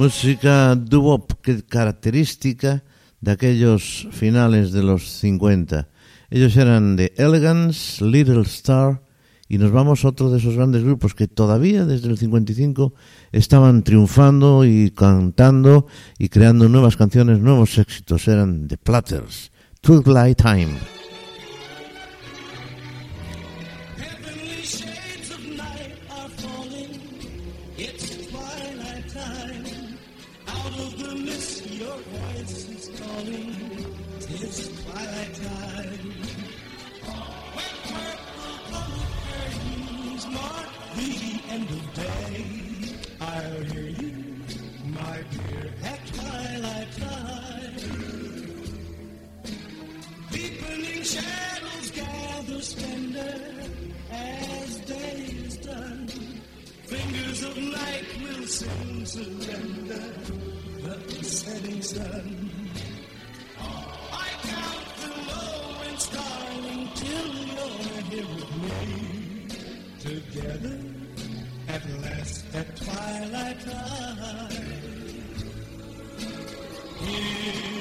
Música 0.00 0.74
doo-wop, 0.76 1.42
que 1.42 1.62
característica 1.62 2.82
de 3.20 3.32
aquellos 3.32 4.08
finales 4.12 4.72
de 4.72 4.82
los 4.82 5.10
50. 5.20 5.88
Ellos 6.30 6.56
eran 6.56 6.96
de 6.96 7.12
Elegance, 7.18 8.02
Little 8.02 8.40
Star, 8.40 9.02
y 9.46 9.58
nos 9.58 9.72
vamos 9.72 10.02
a 10.02 10.08
otro 10.08 10.30
de 10.30 10.38
esos 10.38 10.56
grandes 10.56 10.84
grupos 10.84 11.14
que 11.14 11.28
todavía 11.28 11.84
desde 11.84 12.08
el 12.08 12.16
55 12.16 12.94
estaban 13.30 13.82
triunfando 13.82 14.64
y 14.64 14.90
cantando 14.90 15.86
y 16.18 16.30
creando 16.30 16.70
nuevas 16.70 16.96
canciones, 16.96 17.38
nuevos 17.38 17.76
éxitos. 17.76 18.26
Eran 18.26 18.68
The 18.68 18.78
Platters, 18.78 19.52
Twilight 19.82 20.40
Time. 20.40 20.99
Surrender 59.60 60.02
the 60.86 61.24
setting 61.24 61.82
sun. 61.82 62.50
I 63.58 64.28
count 64.42 64.86
the 65.00 65.08
low 65.28 65.82
and 65.88 66.00
starling 66.00 66.88
till 66.94 67.34
you're 67.34 68.02
here 68.10 68.26
with 68.36 68.52
me. 68.62 68.74
Together 70.00 70.78
at 71.68 71.82
last 72.00 72.44
at 72.54 72.76
twilight 72.76 73.60
time. 73.60 74.50
Here 77.00 77.79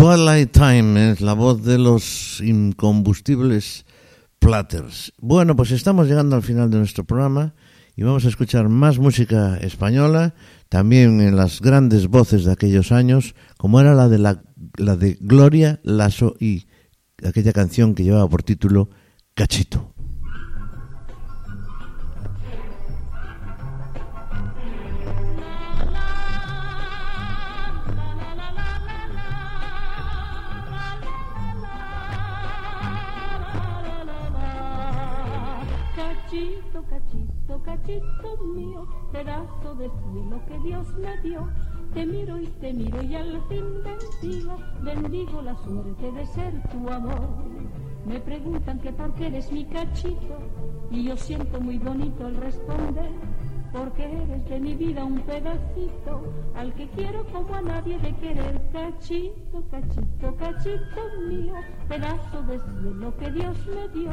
twilight 0.00 0.50
time. 0.52 1.10
Es 1.10 1.20
la 1.20 1.34
voz 1.34 1.62
de 1.62 1.78
los 1.78 2.40
incombustibles 2.40 3.84
Platters. 4.38 5.12
Bueno, 5.20 5.54
pues 5.56 5.72
estamos 5.72 6.06
llegando 6.06 6.36
al 6.36 6.42
final 6.42 6.70
de 6.70 6.78
nuestro 6.78 7.04
programa 7.04 7.54
y 7.96 8.02
vamos 8.02 8.24
a 8.24 8.28
escuchar 8.28 8.68
más 8.70 8.98
música 8.98 9.58
española, 9.58 10.34
también 10.70 11.20
en 11.20 11.36
las 11.36 11.60
grandes 11.60 12.06
voces 12.06 12.44
de 12.44 12.52
aquellos 12.52 12.92
años, 12.92 13.34
como 13.58 13.78
era 13.78 13.94
la 13.94 14.08
de, 14.08 14.18
la, 14.18 14.42
la 14.78 14.96
de 14.96 15.18
Gloria 15.20 15.80
Lasso 15.82 16.34
y 16.40 16.66
aquella 17.22 17.52
canción 17.52 17.94
que 17.94 18.04
llevaba 18.04 18.28
por 18.28 18.42
título 18.42 18.88
Cachito. 19.40 19.94
Cachito, 35.96 36.84
cachito, 36.90 37.62
cachito 37.62 38.36
mío, 38.54 38.86
pedazo 39.10 39.74
de 39.76 39.88
cielo 39.88 40.42
que 40.46 40.58
Dios 40.58 40.86
me 40.98 41.18
dio. 41.22 41.48
Te 41.94 42.04
miro 42.04 42.38
y 42.38 42.46
te 42.46 42.74
miro 42.74 43.02
y 43.02 43.14
al 43.14 43.42
fin 43.48 43.64
bendigo, 43.82 44.58
bendigo 44.82 45.40
la 45.40 45.56
suerte 45.56 46.12
de 46.12 46.26
ser 46.26 46.62
tu 46.68 46.90
amor. 46.90 47.89
Me 48.06 48.18
preguntan 48.18 48.78
que 48.80 48.92
por 48.92 49.14
qué 49.14 49.26
eres 49.26 49.52
mi 49.52 49.64
cachito 49.66 50.38
y 50.90 51.04
yo 51.04 51.16
siento 51.16 51.60
muy 51.60 51.78
bonito 51.78 52.26
al 52.26 52.36
responder. 52.36 53.10
Porque 53.72 54.02
eres 54.02 54.48
de 54.48 54.58
mi 54.58 54.74
vida 54.74 55.04
un 55.04 55.20
pedacito 55.20 56.22
al 56.56 56.74
que 56.74 56.88
quiero 56.88 57.24
como 57.26 57.54
a 57.54 57.62
nadie 57.62 57.98
de 58.00 58.12
querer. 58.16 58.60
Cachito, 58.72 59.62
cachito, 59.70 60.36
cachito 60.36 61.00
mío, 61.28 61.54
pedazo 61.88 62.42
de 62.42 62.58
cielo 62.58 63.16
que 63.16 63.30
Dios 63.30 63.56
me 63.66 63.88
dio. 64.00 64.10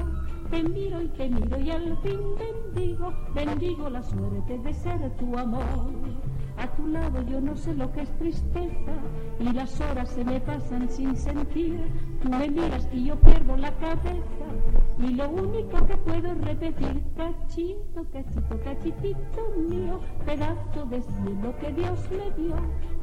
Te 0.51 0.63
miro 0.63 1.01
y 1.01 1.07
te 1.07 1.29
miro 1.29 1.59
y 1.59 1.71
al 1.71 1.97
fin 2.03 2.19
bendigo, 2.37 3.11
bendigo 3.33 3.89
la 3.89 4.03
suerte 4.03 4.59
de 4.59 4.73
ser 4.75 5.17
tu 5.17 5.35
amor. 5.35 5.91
A 6.57 6.67
tu 6.75 6.87
lado 6.87 7.21
yo 7.23 7.39
no 7.39 7.55
sé 7.55 7.73
lo 7.75 7.91
que 7.91 8.01
es 8.01 8.17
tristeza 8.17 8.93
y 9.39 9.53
las 9.53 9.79
horas 9.79 10.09
se 10.09 10.25
me 10.25 10.39
pasan 10.41 10.89
sin 10.89 11.15
sentir. 11.15 11.79
Tú 12.21 12.29
me 12.29 12.49
miras 12.49 12.87
y 12.91 13.05
yo 13.05 13.15
pierdo 13.19 13.55
la 13.57 13.71
cabeza 13.77 14.47
y 14.99 15.13
lo 15.13 15.29
único 15.29 15.85
que 15.85 15.95
puedo 15.97 16.31
es 16.31 16.41
repetir 16.41 17.03
cachito, 17.15 18.03
cachito, 18.11 18.59
cachitito 18.63 19.41
mío, 19.69 19.99
pedazo 20.25 20.85
de 20.85 21.01
cielo 21.03 21.53
que 21.59 21.71
Dios 21.73 21.99
me 22.09 22.31
dio. 22.43 22.55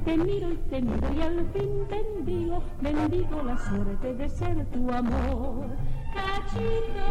Te 0.04 0.16
miro 0.16 0.50
y 0.50 0.56
te 0.68 0.82
miro 0.82 1.14
y 1.14 1.22
al 1.22 1.46
fin 1.52 1.86
bendigo, 1.88 2.62
bendigo 2.80 3.42
la 3.42 3.56
suerte 3.56 4.14
de 4.14 4.28
ser 4.28 4.66
tu 4.66 4.90
amor. 4.90 5.68
Cachito, 6.12 7.06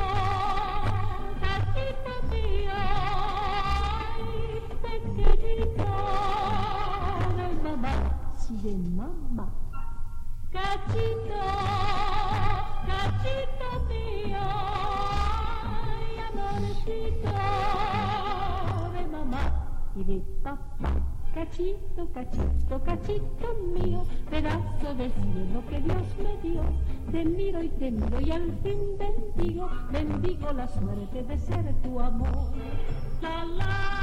cachito 1.39 2.13
mío, 2.29 2.73
Cachito, 21.33 22.07
cachito, 22.13 22.83
cachito 22.83 23.55
mío, 23.75 24.05
pedazo 24.29 24.93
de 24.95 25.09
cielo 25.09 25.63
que 25.69 25.79
Dios 25.81 26.03
me 26.21 26.49
dio. 26.49 26.63
Te 27.11 27.25
miro 27.25 27.61
y 27.61 27.69
te 27.69 27.91
miro 27.91 28.21
y 28.21 28.31
al 28.31 28.51
fin 28.63 28.97
bendigo, 28.97 29.69
bendigo 29.91 30.53
la 30.53 30.67
suerte 30.67 31.23
de 31.23 31.37
ser 31.37 31.73
tu 31.81 31.99
amor. 31.99 32.53
La, 33.21 33.45
la 33.45 34.02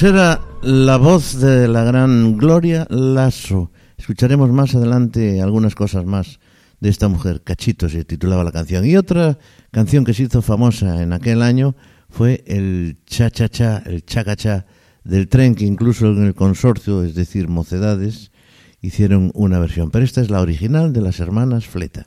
Pues 0.00 0.14
era 0.14 0.40
la 0.62 0.96
voz 0.96 1.38
de 1.40 1.68
la 1.68 1.84
gran 1.84 2.38
Gloria 2.38 2.86
Lasso. 2.88 3.70
Escucharemos 3.98 4.48
más 4.48 4.74
adelante 4.74 5.42
algunas 5.42 5.74
cosas 5.74 6.06
más 6.06 6.40
de 6.80 6.88
esta 6.88 7.08
mujer. 7.08 7.42
Cachito 7.42 7.86
se 7.90 8.06
titulaba 8.06 8.42
la 8.42 8.50
canción. 8.50 8.86
Y 8.86 8.96
otra 8.96 9.36
canción 9.70 10.06
que 10.06 10.14
se 10.14 10.22
hizo 10.22 10.40
famosa 10.40 11.02
en 11.02 11.12
aquel 11.12 11.42
año 11.42 11.76
fue 12.08 12.42
el 12.46 12.96
cha 13.04 13.30
cha 13.30 13.50
cha, 13.50 13.82
el 13.84 14.06
chaca 14.06 14.36
cha 14.36 14.64
del 15.04 15.28
tren 15.28 15.54
que 15.54 15.66
incluso 15.66 16.06
en 16.06 16.24
el 16.24 16.34
consorcio, 16.34 17.04
es 17.04 17.14
decir, 17.14 17.48
Mocedades, 17.48 18.32
hicieron 18.80 19.30
una 19.34 19.58
versión. 19.58 19.90
Pero 19.90 20.06
esta 20.06 20.22
es 20.22 20.30
la 20.30 20.40
original 20.40 20.94
de 20.94 21.02
las 21.02 21.20
hermanas 21.20 21.66
Fleta. 21.66 22.06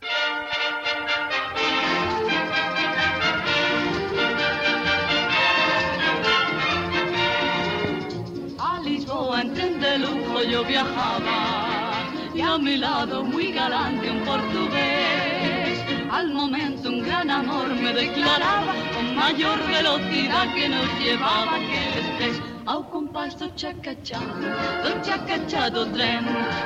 Muy 13.06 13.52
galante 13.52 14.10
un 14.10 14.20
portugués. 14.22 15.84
Al 16.10 16.32
momento 16.32 16.90
un 16.90 17.02
gran 17.04 17.30
amor 17.30 17.68
me 17.68 17.92
declaraba 17.92 18.74
con 18.96 19.16
mayor 19.16 19.60
velocidad 19.68 20.54
que 20.54 20.70
nos 20.70 20.88
llevaba 21.00 21.58
que 21.60 21.88
el 21.88 22.06
estrés 22.06 22.42
ao 22.66 22.84
compás 22.86 23.36
do 23.36 23.50
chacachá, 23.58 24.20
do 24.84 25.02
chacachá 25.04 25.70
do 25.70 25.86
tren. 25.88 26.24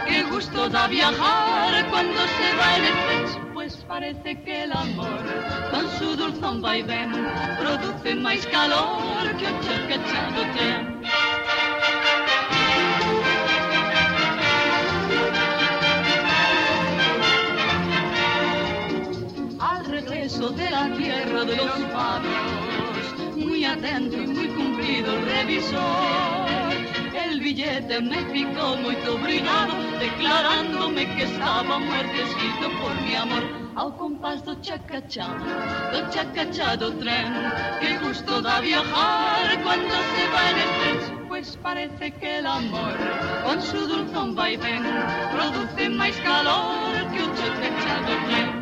Que 0.07 0.23
gusto 0.23 0.69
da 0.69 0.87
viajar 0.87 1.89
cuando 1.89 2.19
se 2.37 2.47
va 2.59 2.75
el 2.77 2.83
tren, 2.83 3.53
pues 3.55 3.75
parece 3.87 4.39
que 4.43 4.63
el 4.65 4.71
amor 4.73 5.23
con 5.71 5.89
su 5.97 6.15
dulzón 6.15 6.61
vaivén 6.61 7.11
produce 7.57 8.13
máis 8.13 8.45
calor 8.47 9.25
que 9.39 9.47
o 9.47 9.53
chacachá 9.65 10.21
do 10.35 10.43
tren. 10.53 11.46
De 20.51 20.69
la 20.69 20.89
tierra 20.95 21.43
de 21.43 21.55
los 21.55 21.79
palos, 21.91 23.35
muy 23.35 23.65
atento 23.65 24.15
y 24.17 24.27
muy 24.27 24.47
cumplido 24.49 25.13
el 25.13 25.25
revisor. 25.25 26.73
El 27.13 27.41
billete 27.41 28.01
me 28.01 28.23
picó 28.31 28.77
muy 28.77 28.95
obrigado, 29.07 29.73
declarándome 29.99 31.05
que 31.15 31.23
estaba 31.23 31.79
muertecito 31.79 32.69
por 32.81 32.93
mi 33.01 33.15
amor. 33.15 33.43
Ao 33.75 33.91
compás 33.91 34.41
do 34.43 34.55
chacachá, 34.55 35.27
do 35.91 36.09
chacachá 36.09 36.75
do 36.77 36.91
tren, 36.93 37.29
que 37.79 37.97
gusto 37.99 38.41
da 38.41 38.59
viajar 38.59 39.61
cuando 39.63 39.93
se 40.13 40.23
va 40.33 40.49
en 40.49 40.57
el 40.57 40.71
tren. 40.79 41.27
Pues 41.27 41.57
parece 41.61 42.11
que 42.11 42.39
el 42.39 42.47
amor, 42.47 42.95
con 43.43 43.61
su 43.61 43.85
dulzón 43.85 44.33
vaivén, 44.33 44.83
produce 45.31 45.89
máis 45.89 46.17
calor 46.21 47.05
que 47.11 47.21
o 47.21 47.27
chacachá 47.37 47.95
do 48.07 48.15
tren. 48.27 48.56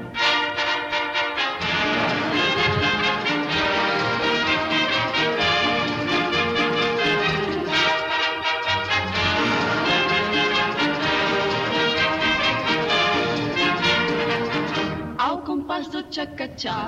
Compás 15.85 15.89
do 15.89 16.03
chacachá, 16.09 16.87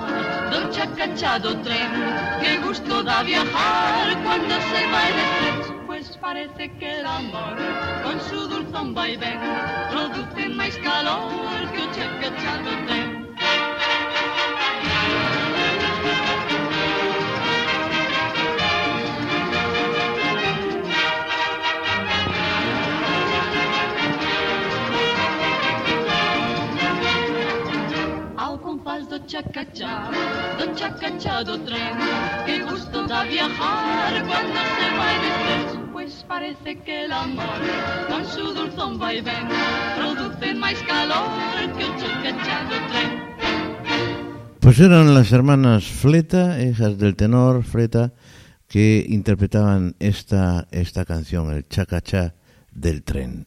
do 0.50 0.72
chacachá 0.72 1.38
do 1.38 1.54
tren. 1.56 1.90
Que 2.40 2.58
gusto 2.58 3.02
da 3.02 3.22
viajar 3.22 4.16
cuando 4.24 4.54
se 4.54 4.86
va 4.86 5.08
el 5.08 5.14
tren, 5.38 5.86
pues 5.86 6.16
parece 6.20 6.68
que 6.78 7.00
el 7.00 7.06
amor 7.06 7.56
con 8.02 8.20
su 8.20 8.48
dulzón 8.48 8.94
vaivén 8.94 9.38
produce 9.90 10.48
máis 10.48 10.76
calor 10.78 11.70
que 11.72 11.80
o 11.82 11.88
chacachá 11.94 12.56
do 12.64 12.70
tren. 12.86 12.87
Chacachá, 29.26 30.10
do 30.58 30.74
chacachá 30.74 31.42
do 31.42 31.58
tren. 31.60 31.96
Que 32.46 32.62
gusto 32.62 33.06
da 33.06 33.24
viajar 33.24 34.12
cuando 34.26 34.60
se 34.76 34.88
va 34.98 35.08
el 35.14 35.26
tren, 35.42 35.92
pues 35.92 36.24
parece 36.28 36.78
que 36.80 37.04
el 37.04 37.12
amor 37.12 37.60
con 38.08 38.24
su 38.26 38.52
dulzón 38.54 38.98
vaivén 38.98 39.48
produce 39.96 40.54
máis 40.54 40.80
calor 40.84 41.28
que 41.76 41.84
o 41.84 41.92
chacachá 42.00 42.56
do 42.70 42.78
tren. 42.90 43.10
Pues 44.60 44.80
eran 44.80 45.14
las 45.14 45.32
hermanas 45.32 45.84
Fleta, 45.84 46.62
hijas 46.62 46.98
del 46.98 47.16
tenor 47.16 47.64
Fleta, 47.64 48.12
que 48.68 49.04
interpretaban 49.08 49.96
esta, 49.98 50.68
esta 50.70 51.04
canción, 51.04 51.50
el 51.50 51.66
chacachá 51.68 52.34
del 52.70 53.02
tren. 53.02 53.46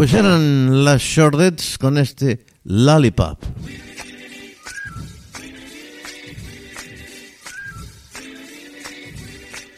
Pues 0.00 0.14
eran 0.14 0.82
las 0.82 1.02
Shortets 1.02 1.76
con 1.76 1.98
este 1.98 2.46
Lollipop. 2.64 3.38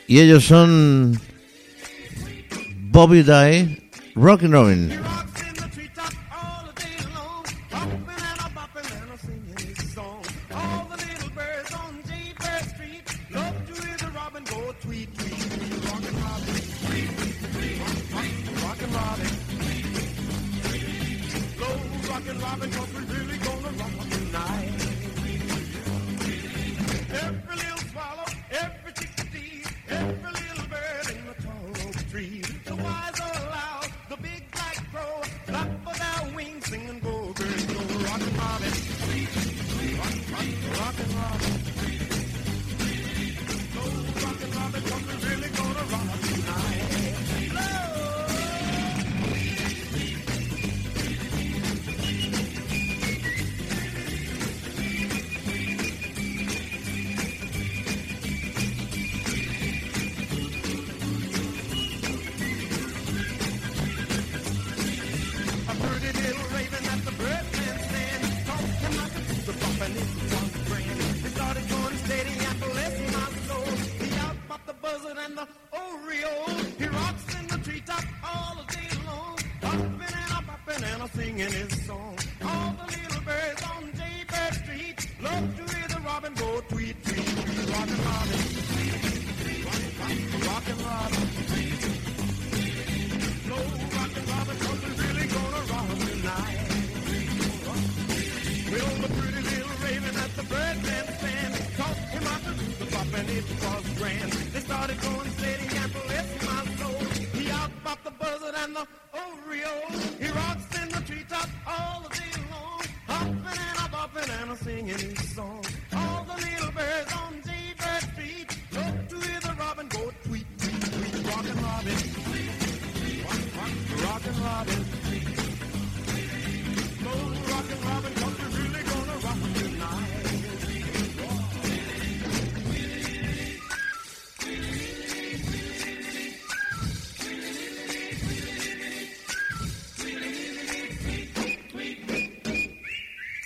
Y 0.07 0.20
ellos 0.20 0.45
son 0.45 1.20
Bobby 2.93 3.25
Day, 3.25 3.91
Rockin' 4.14 4.53
Robin. 4.53 4.93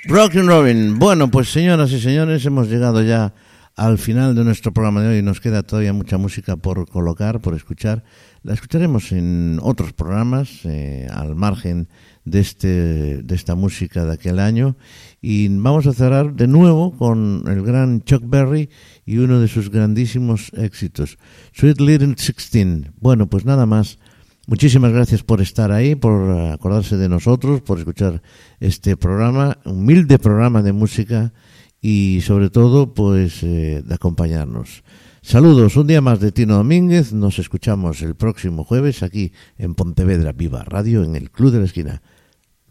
Rockin' 0.09 0.47
Robin. 0.47 0.99
Bueno, 1.01 1.31
pues 1.31 1.51
señoras 1.51 1.91
y 1.91 2.01
señores, 2.01 2.47
hemos 2.47 2.69
llegado 2.69 3.03
ya 3.03 3.35
al 3.75 3.99
final 3.99 4.37
de 4.37 4.45
nuestro 4.45 4.73
programa 4.73 5.03
de 5.03 5.09
hoy. 5.09 5.23
Nos 5.23 5.41
queda 5.41 5.65
todavía 5.65 5.93
mucha 5.93 6.17
música 6.17 6.57
por 6.57 6.89
colocar, 6.89 7.41
por 7.41 7.55
escuchar. 7.55 8.05
La 8.43 8.55
escucharemos 8.55 9.11
en 9.11 9.59
otros 9.61 9.93
programas, 9.93 10.65
eh, 10.65 11.09
al 11.13 11.35
margen 11.35 11.89
de, 12.25 12.39
este, 12.39 13.23
de 13.23 13.35
esta 13.35 13.57
música 13.57 14.05
de 14.05 14.13
aquel 14.13 14.39
año. 14.39 14.77
Y 15.21 15.49
vamos 15.49 15.89
a 15.89 15.93
cerrar 15.93 16.35
de 16.35 16.47
nuevo 16.47 16.97
con 16.97 17.43
el 17.49 17.63
gran 17.63 18.03
Chuck 18.03 18.23
Berry 18.25 18.71
y 19.05 19.19
uno 19.19 19.41
de 19.41 19.49
sus 19.49 19.71
grandísimos 19.71 20.53
éxitos, 20.55 21.19
Sweet 21.53 21.81
Little 21.81 22.15
Sixteen. 22.17 22.93
Bueno, 23.01 23.29
pues 23.29 23.45
nada 23.45 23.67
más. 23.67 23.99
Muchísimas 24.47 24.93
gracias 24.93 25.25
por 25.25 25.41
estar 25.41 25.73
ahí, 25.73 25.97
por 25.97 26.31
acordarse 26.53 26.97
de 26.97 27.09
nosotros, 27.09 27.63
por 27.63 27.79
escuchar 27.79 28.23
este 28.61 28.97
programa, 28.97 29.59
humilde 29.65 30.21
programa 30.21 30.63
de 30.63 30.73
música 30.73 31.33
y 31.81 32.21
sobre 32.23 32.49
todo 32.51 32.95
pues 32.95 33.43
eh, 33.43 33.83
de 33.85 33.95
acompañarnos. 33.95 34.85
Saludos, 35.21 35.77
un 35.77 35.89
día 35.89 36.01
más 36.01 36.21
de 36.21 36.31
Tino 36.31 36.55
Domínguez, 36.55 37.13
nos 37.13 37.41
escuchamos 37.41 38.03
el 38.03 38.15
próximo 38.15 38.63
jueves 38.63 39.03
aquí 39.03 39.33
en 39.59 39.75
Pontevedra 39.75 40.31
Viva 40.31 40.63
Radio 40.63 41.03
en 41.03 41.17
el 41.17 41.33
Club 41.33 41.51
de 41.51 41.59
la 41.59 41.65
Esquina. 41.65 42.03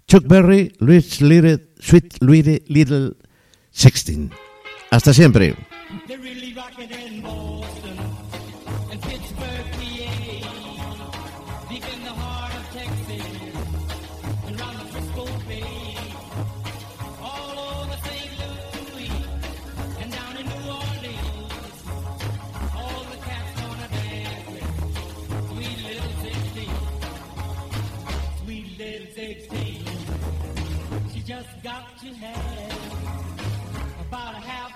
Chuck 0.07 0.26
Berry, 0.28 0.71
Luis 0.80 1.19
Little, 1.19 1.59
Sweet 1.80 2.21
Little, 2.21 2.63
Little 2.67 3.17
Sixteen. 3.71 4.32
Hasta 4.91 5.13
siempre. 5.13 5.55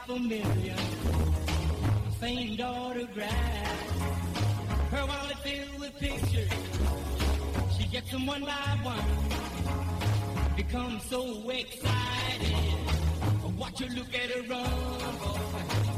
A 0.09 0.19
million 0.19 0.77
famed 2.19 2.61
autograph. 2.61 3.31
Her 4.91 5.05
wallet 5.05 5.37
filled 5.43 5.79
with 5.79 5.99
pictures. 5.99 6.49
She 7.77 7.87
gets 7.87 8.11
them 8.11 8.25
one 8.25 8.41
by 8.41 8.79
one. 8.81 10.55
Becomes 10.55 11.03
so 11.05 11.49
excited. 11.49 12.55
Watch 13.57 13.79
her 13.79 13.89
look 13.95 14.13
at 14.15 14.31
her 14.31 14.41
run. 14.49 15.09
boy. 15.19 15.88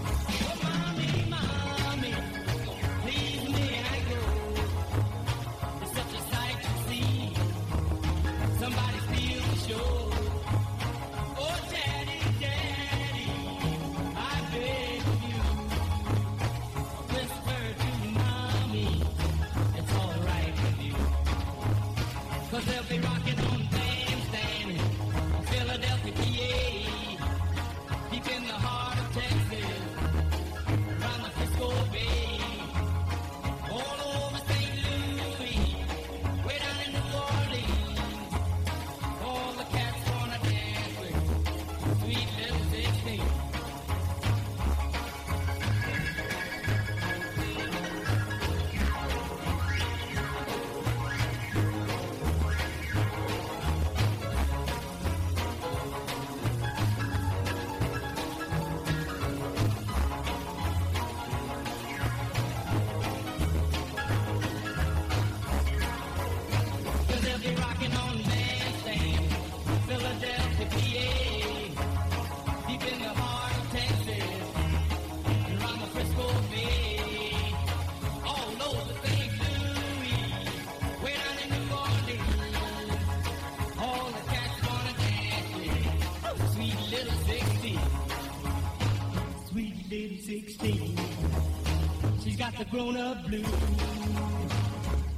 Grown-up 93.31 94.51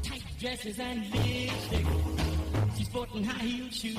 tight 0.04 0.22
dresses 0.40 0.80
and 0.80 1.02
lipstick. 1.12 1.86
She's 2.78 2.88
sporting 2.88 3.24
high 3.24 3.44
heel 3.44 3.70
shoes. 3.72 3.98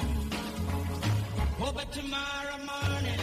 Oh, 1.60 1.72
but 1.74 1.90
tomorrow 1.92 2.58
morning 2.58 3.20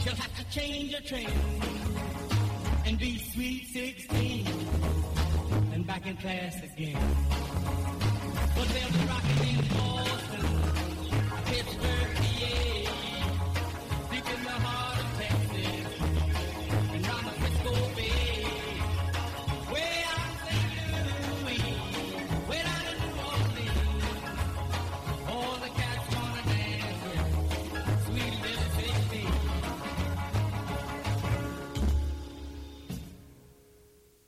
she'll 0.00 0.14
have 0.14 0.36
to 0.38 0.50
change 0.50 0.94
her 0.94 1.00
train 1.00 1.28
and 2.86 2.98
be 2.98 3.18
sweet 3.18 3.66
16 3.72 4.46
and 5.72 5.86
back 5.86 6.06
in 6.06 6.16
class 6.18 6.56
again. 6.62 6.98
But 8.54 8.68
they'll 8.68 8.92
be 8.92 9.06
rocking 9.08 9.58
in 9.58 9.80
all 9.80 10.03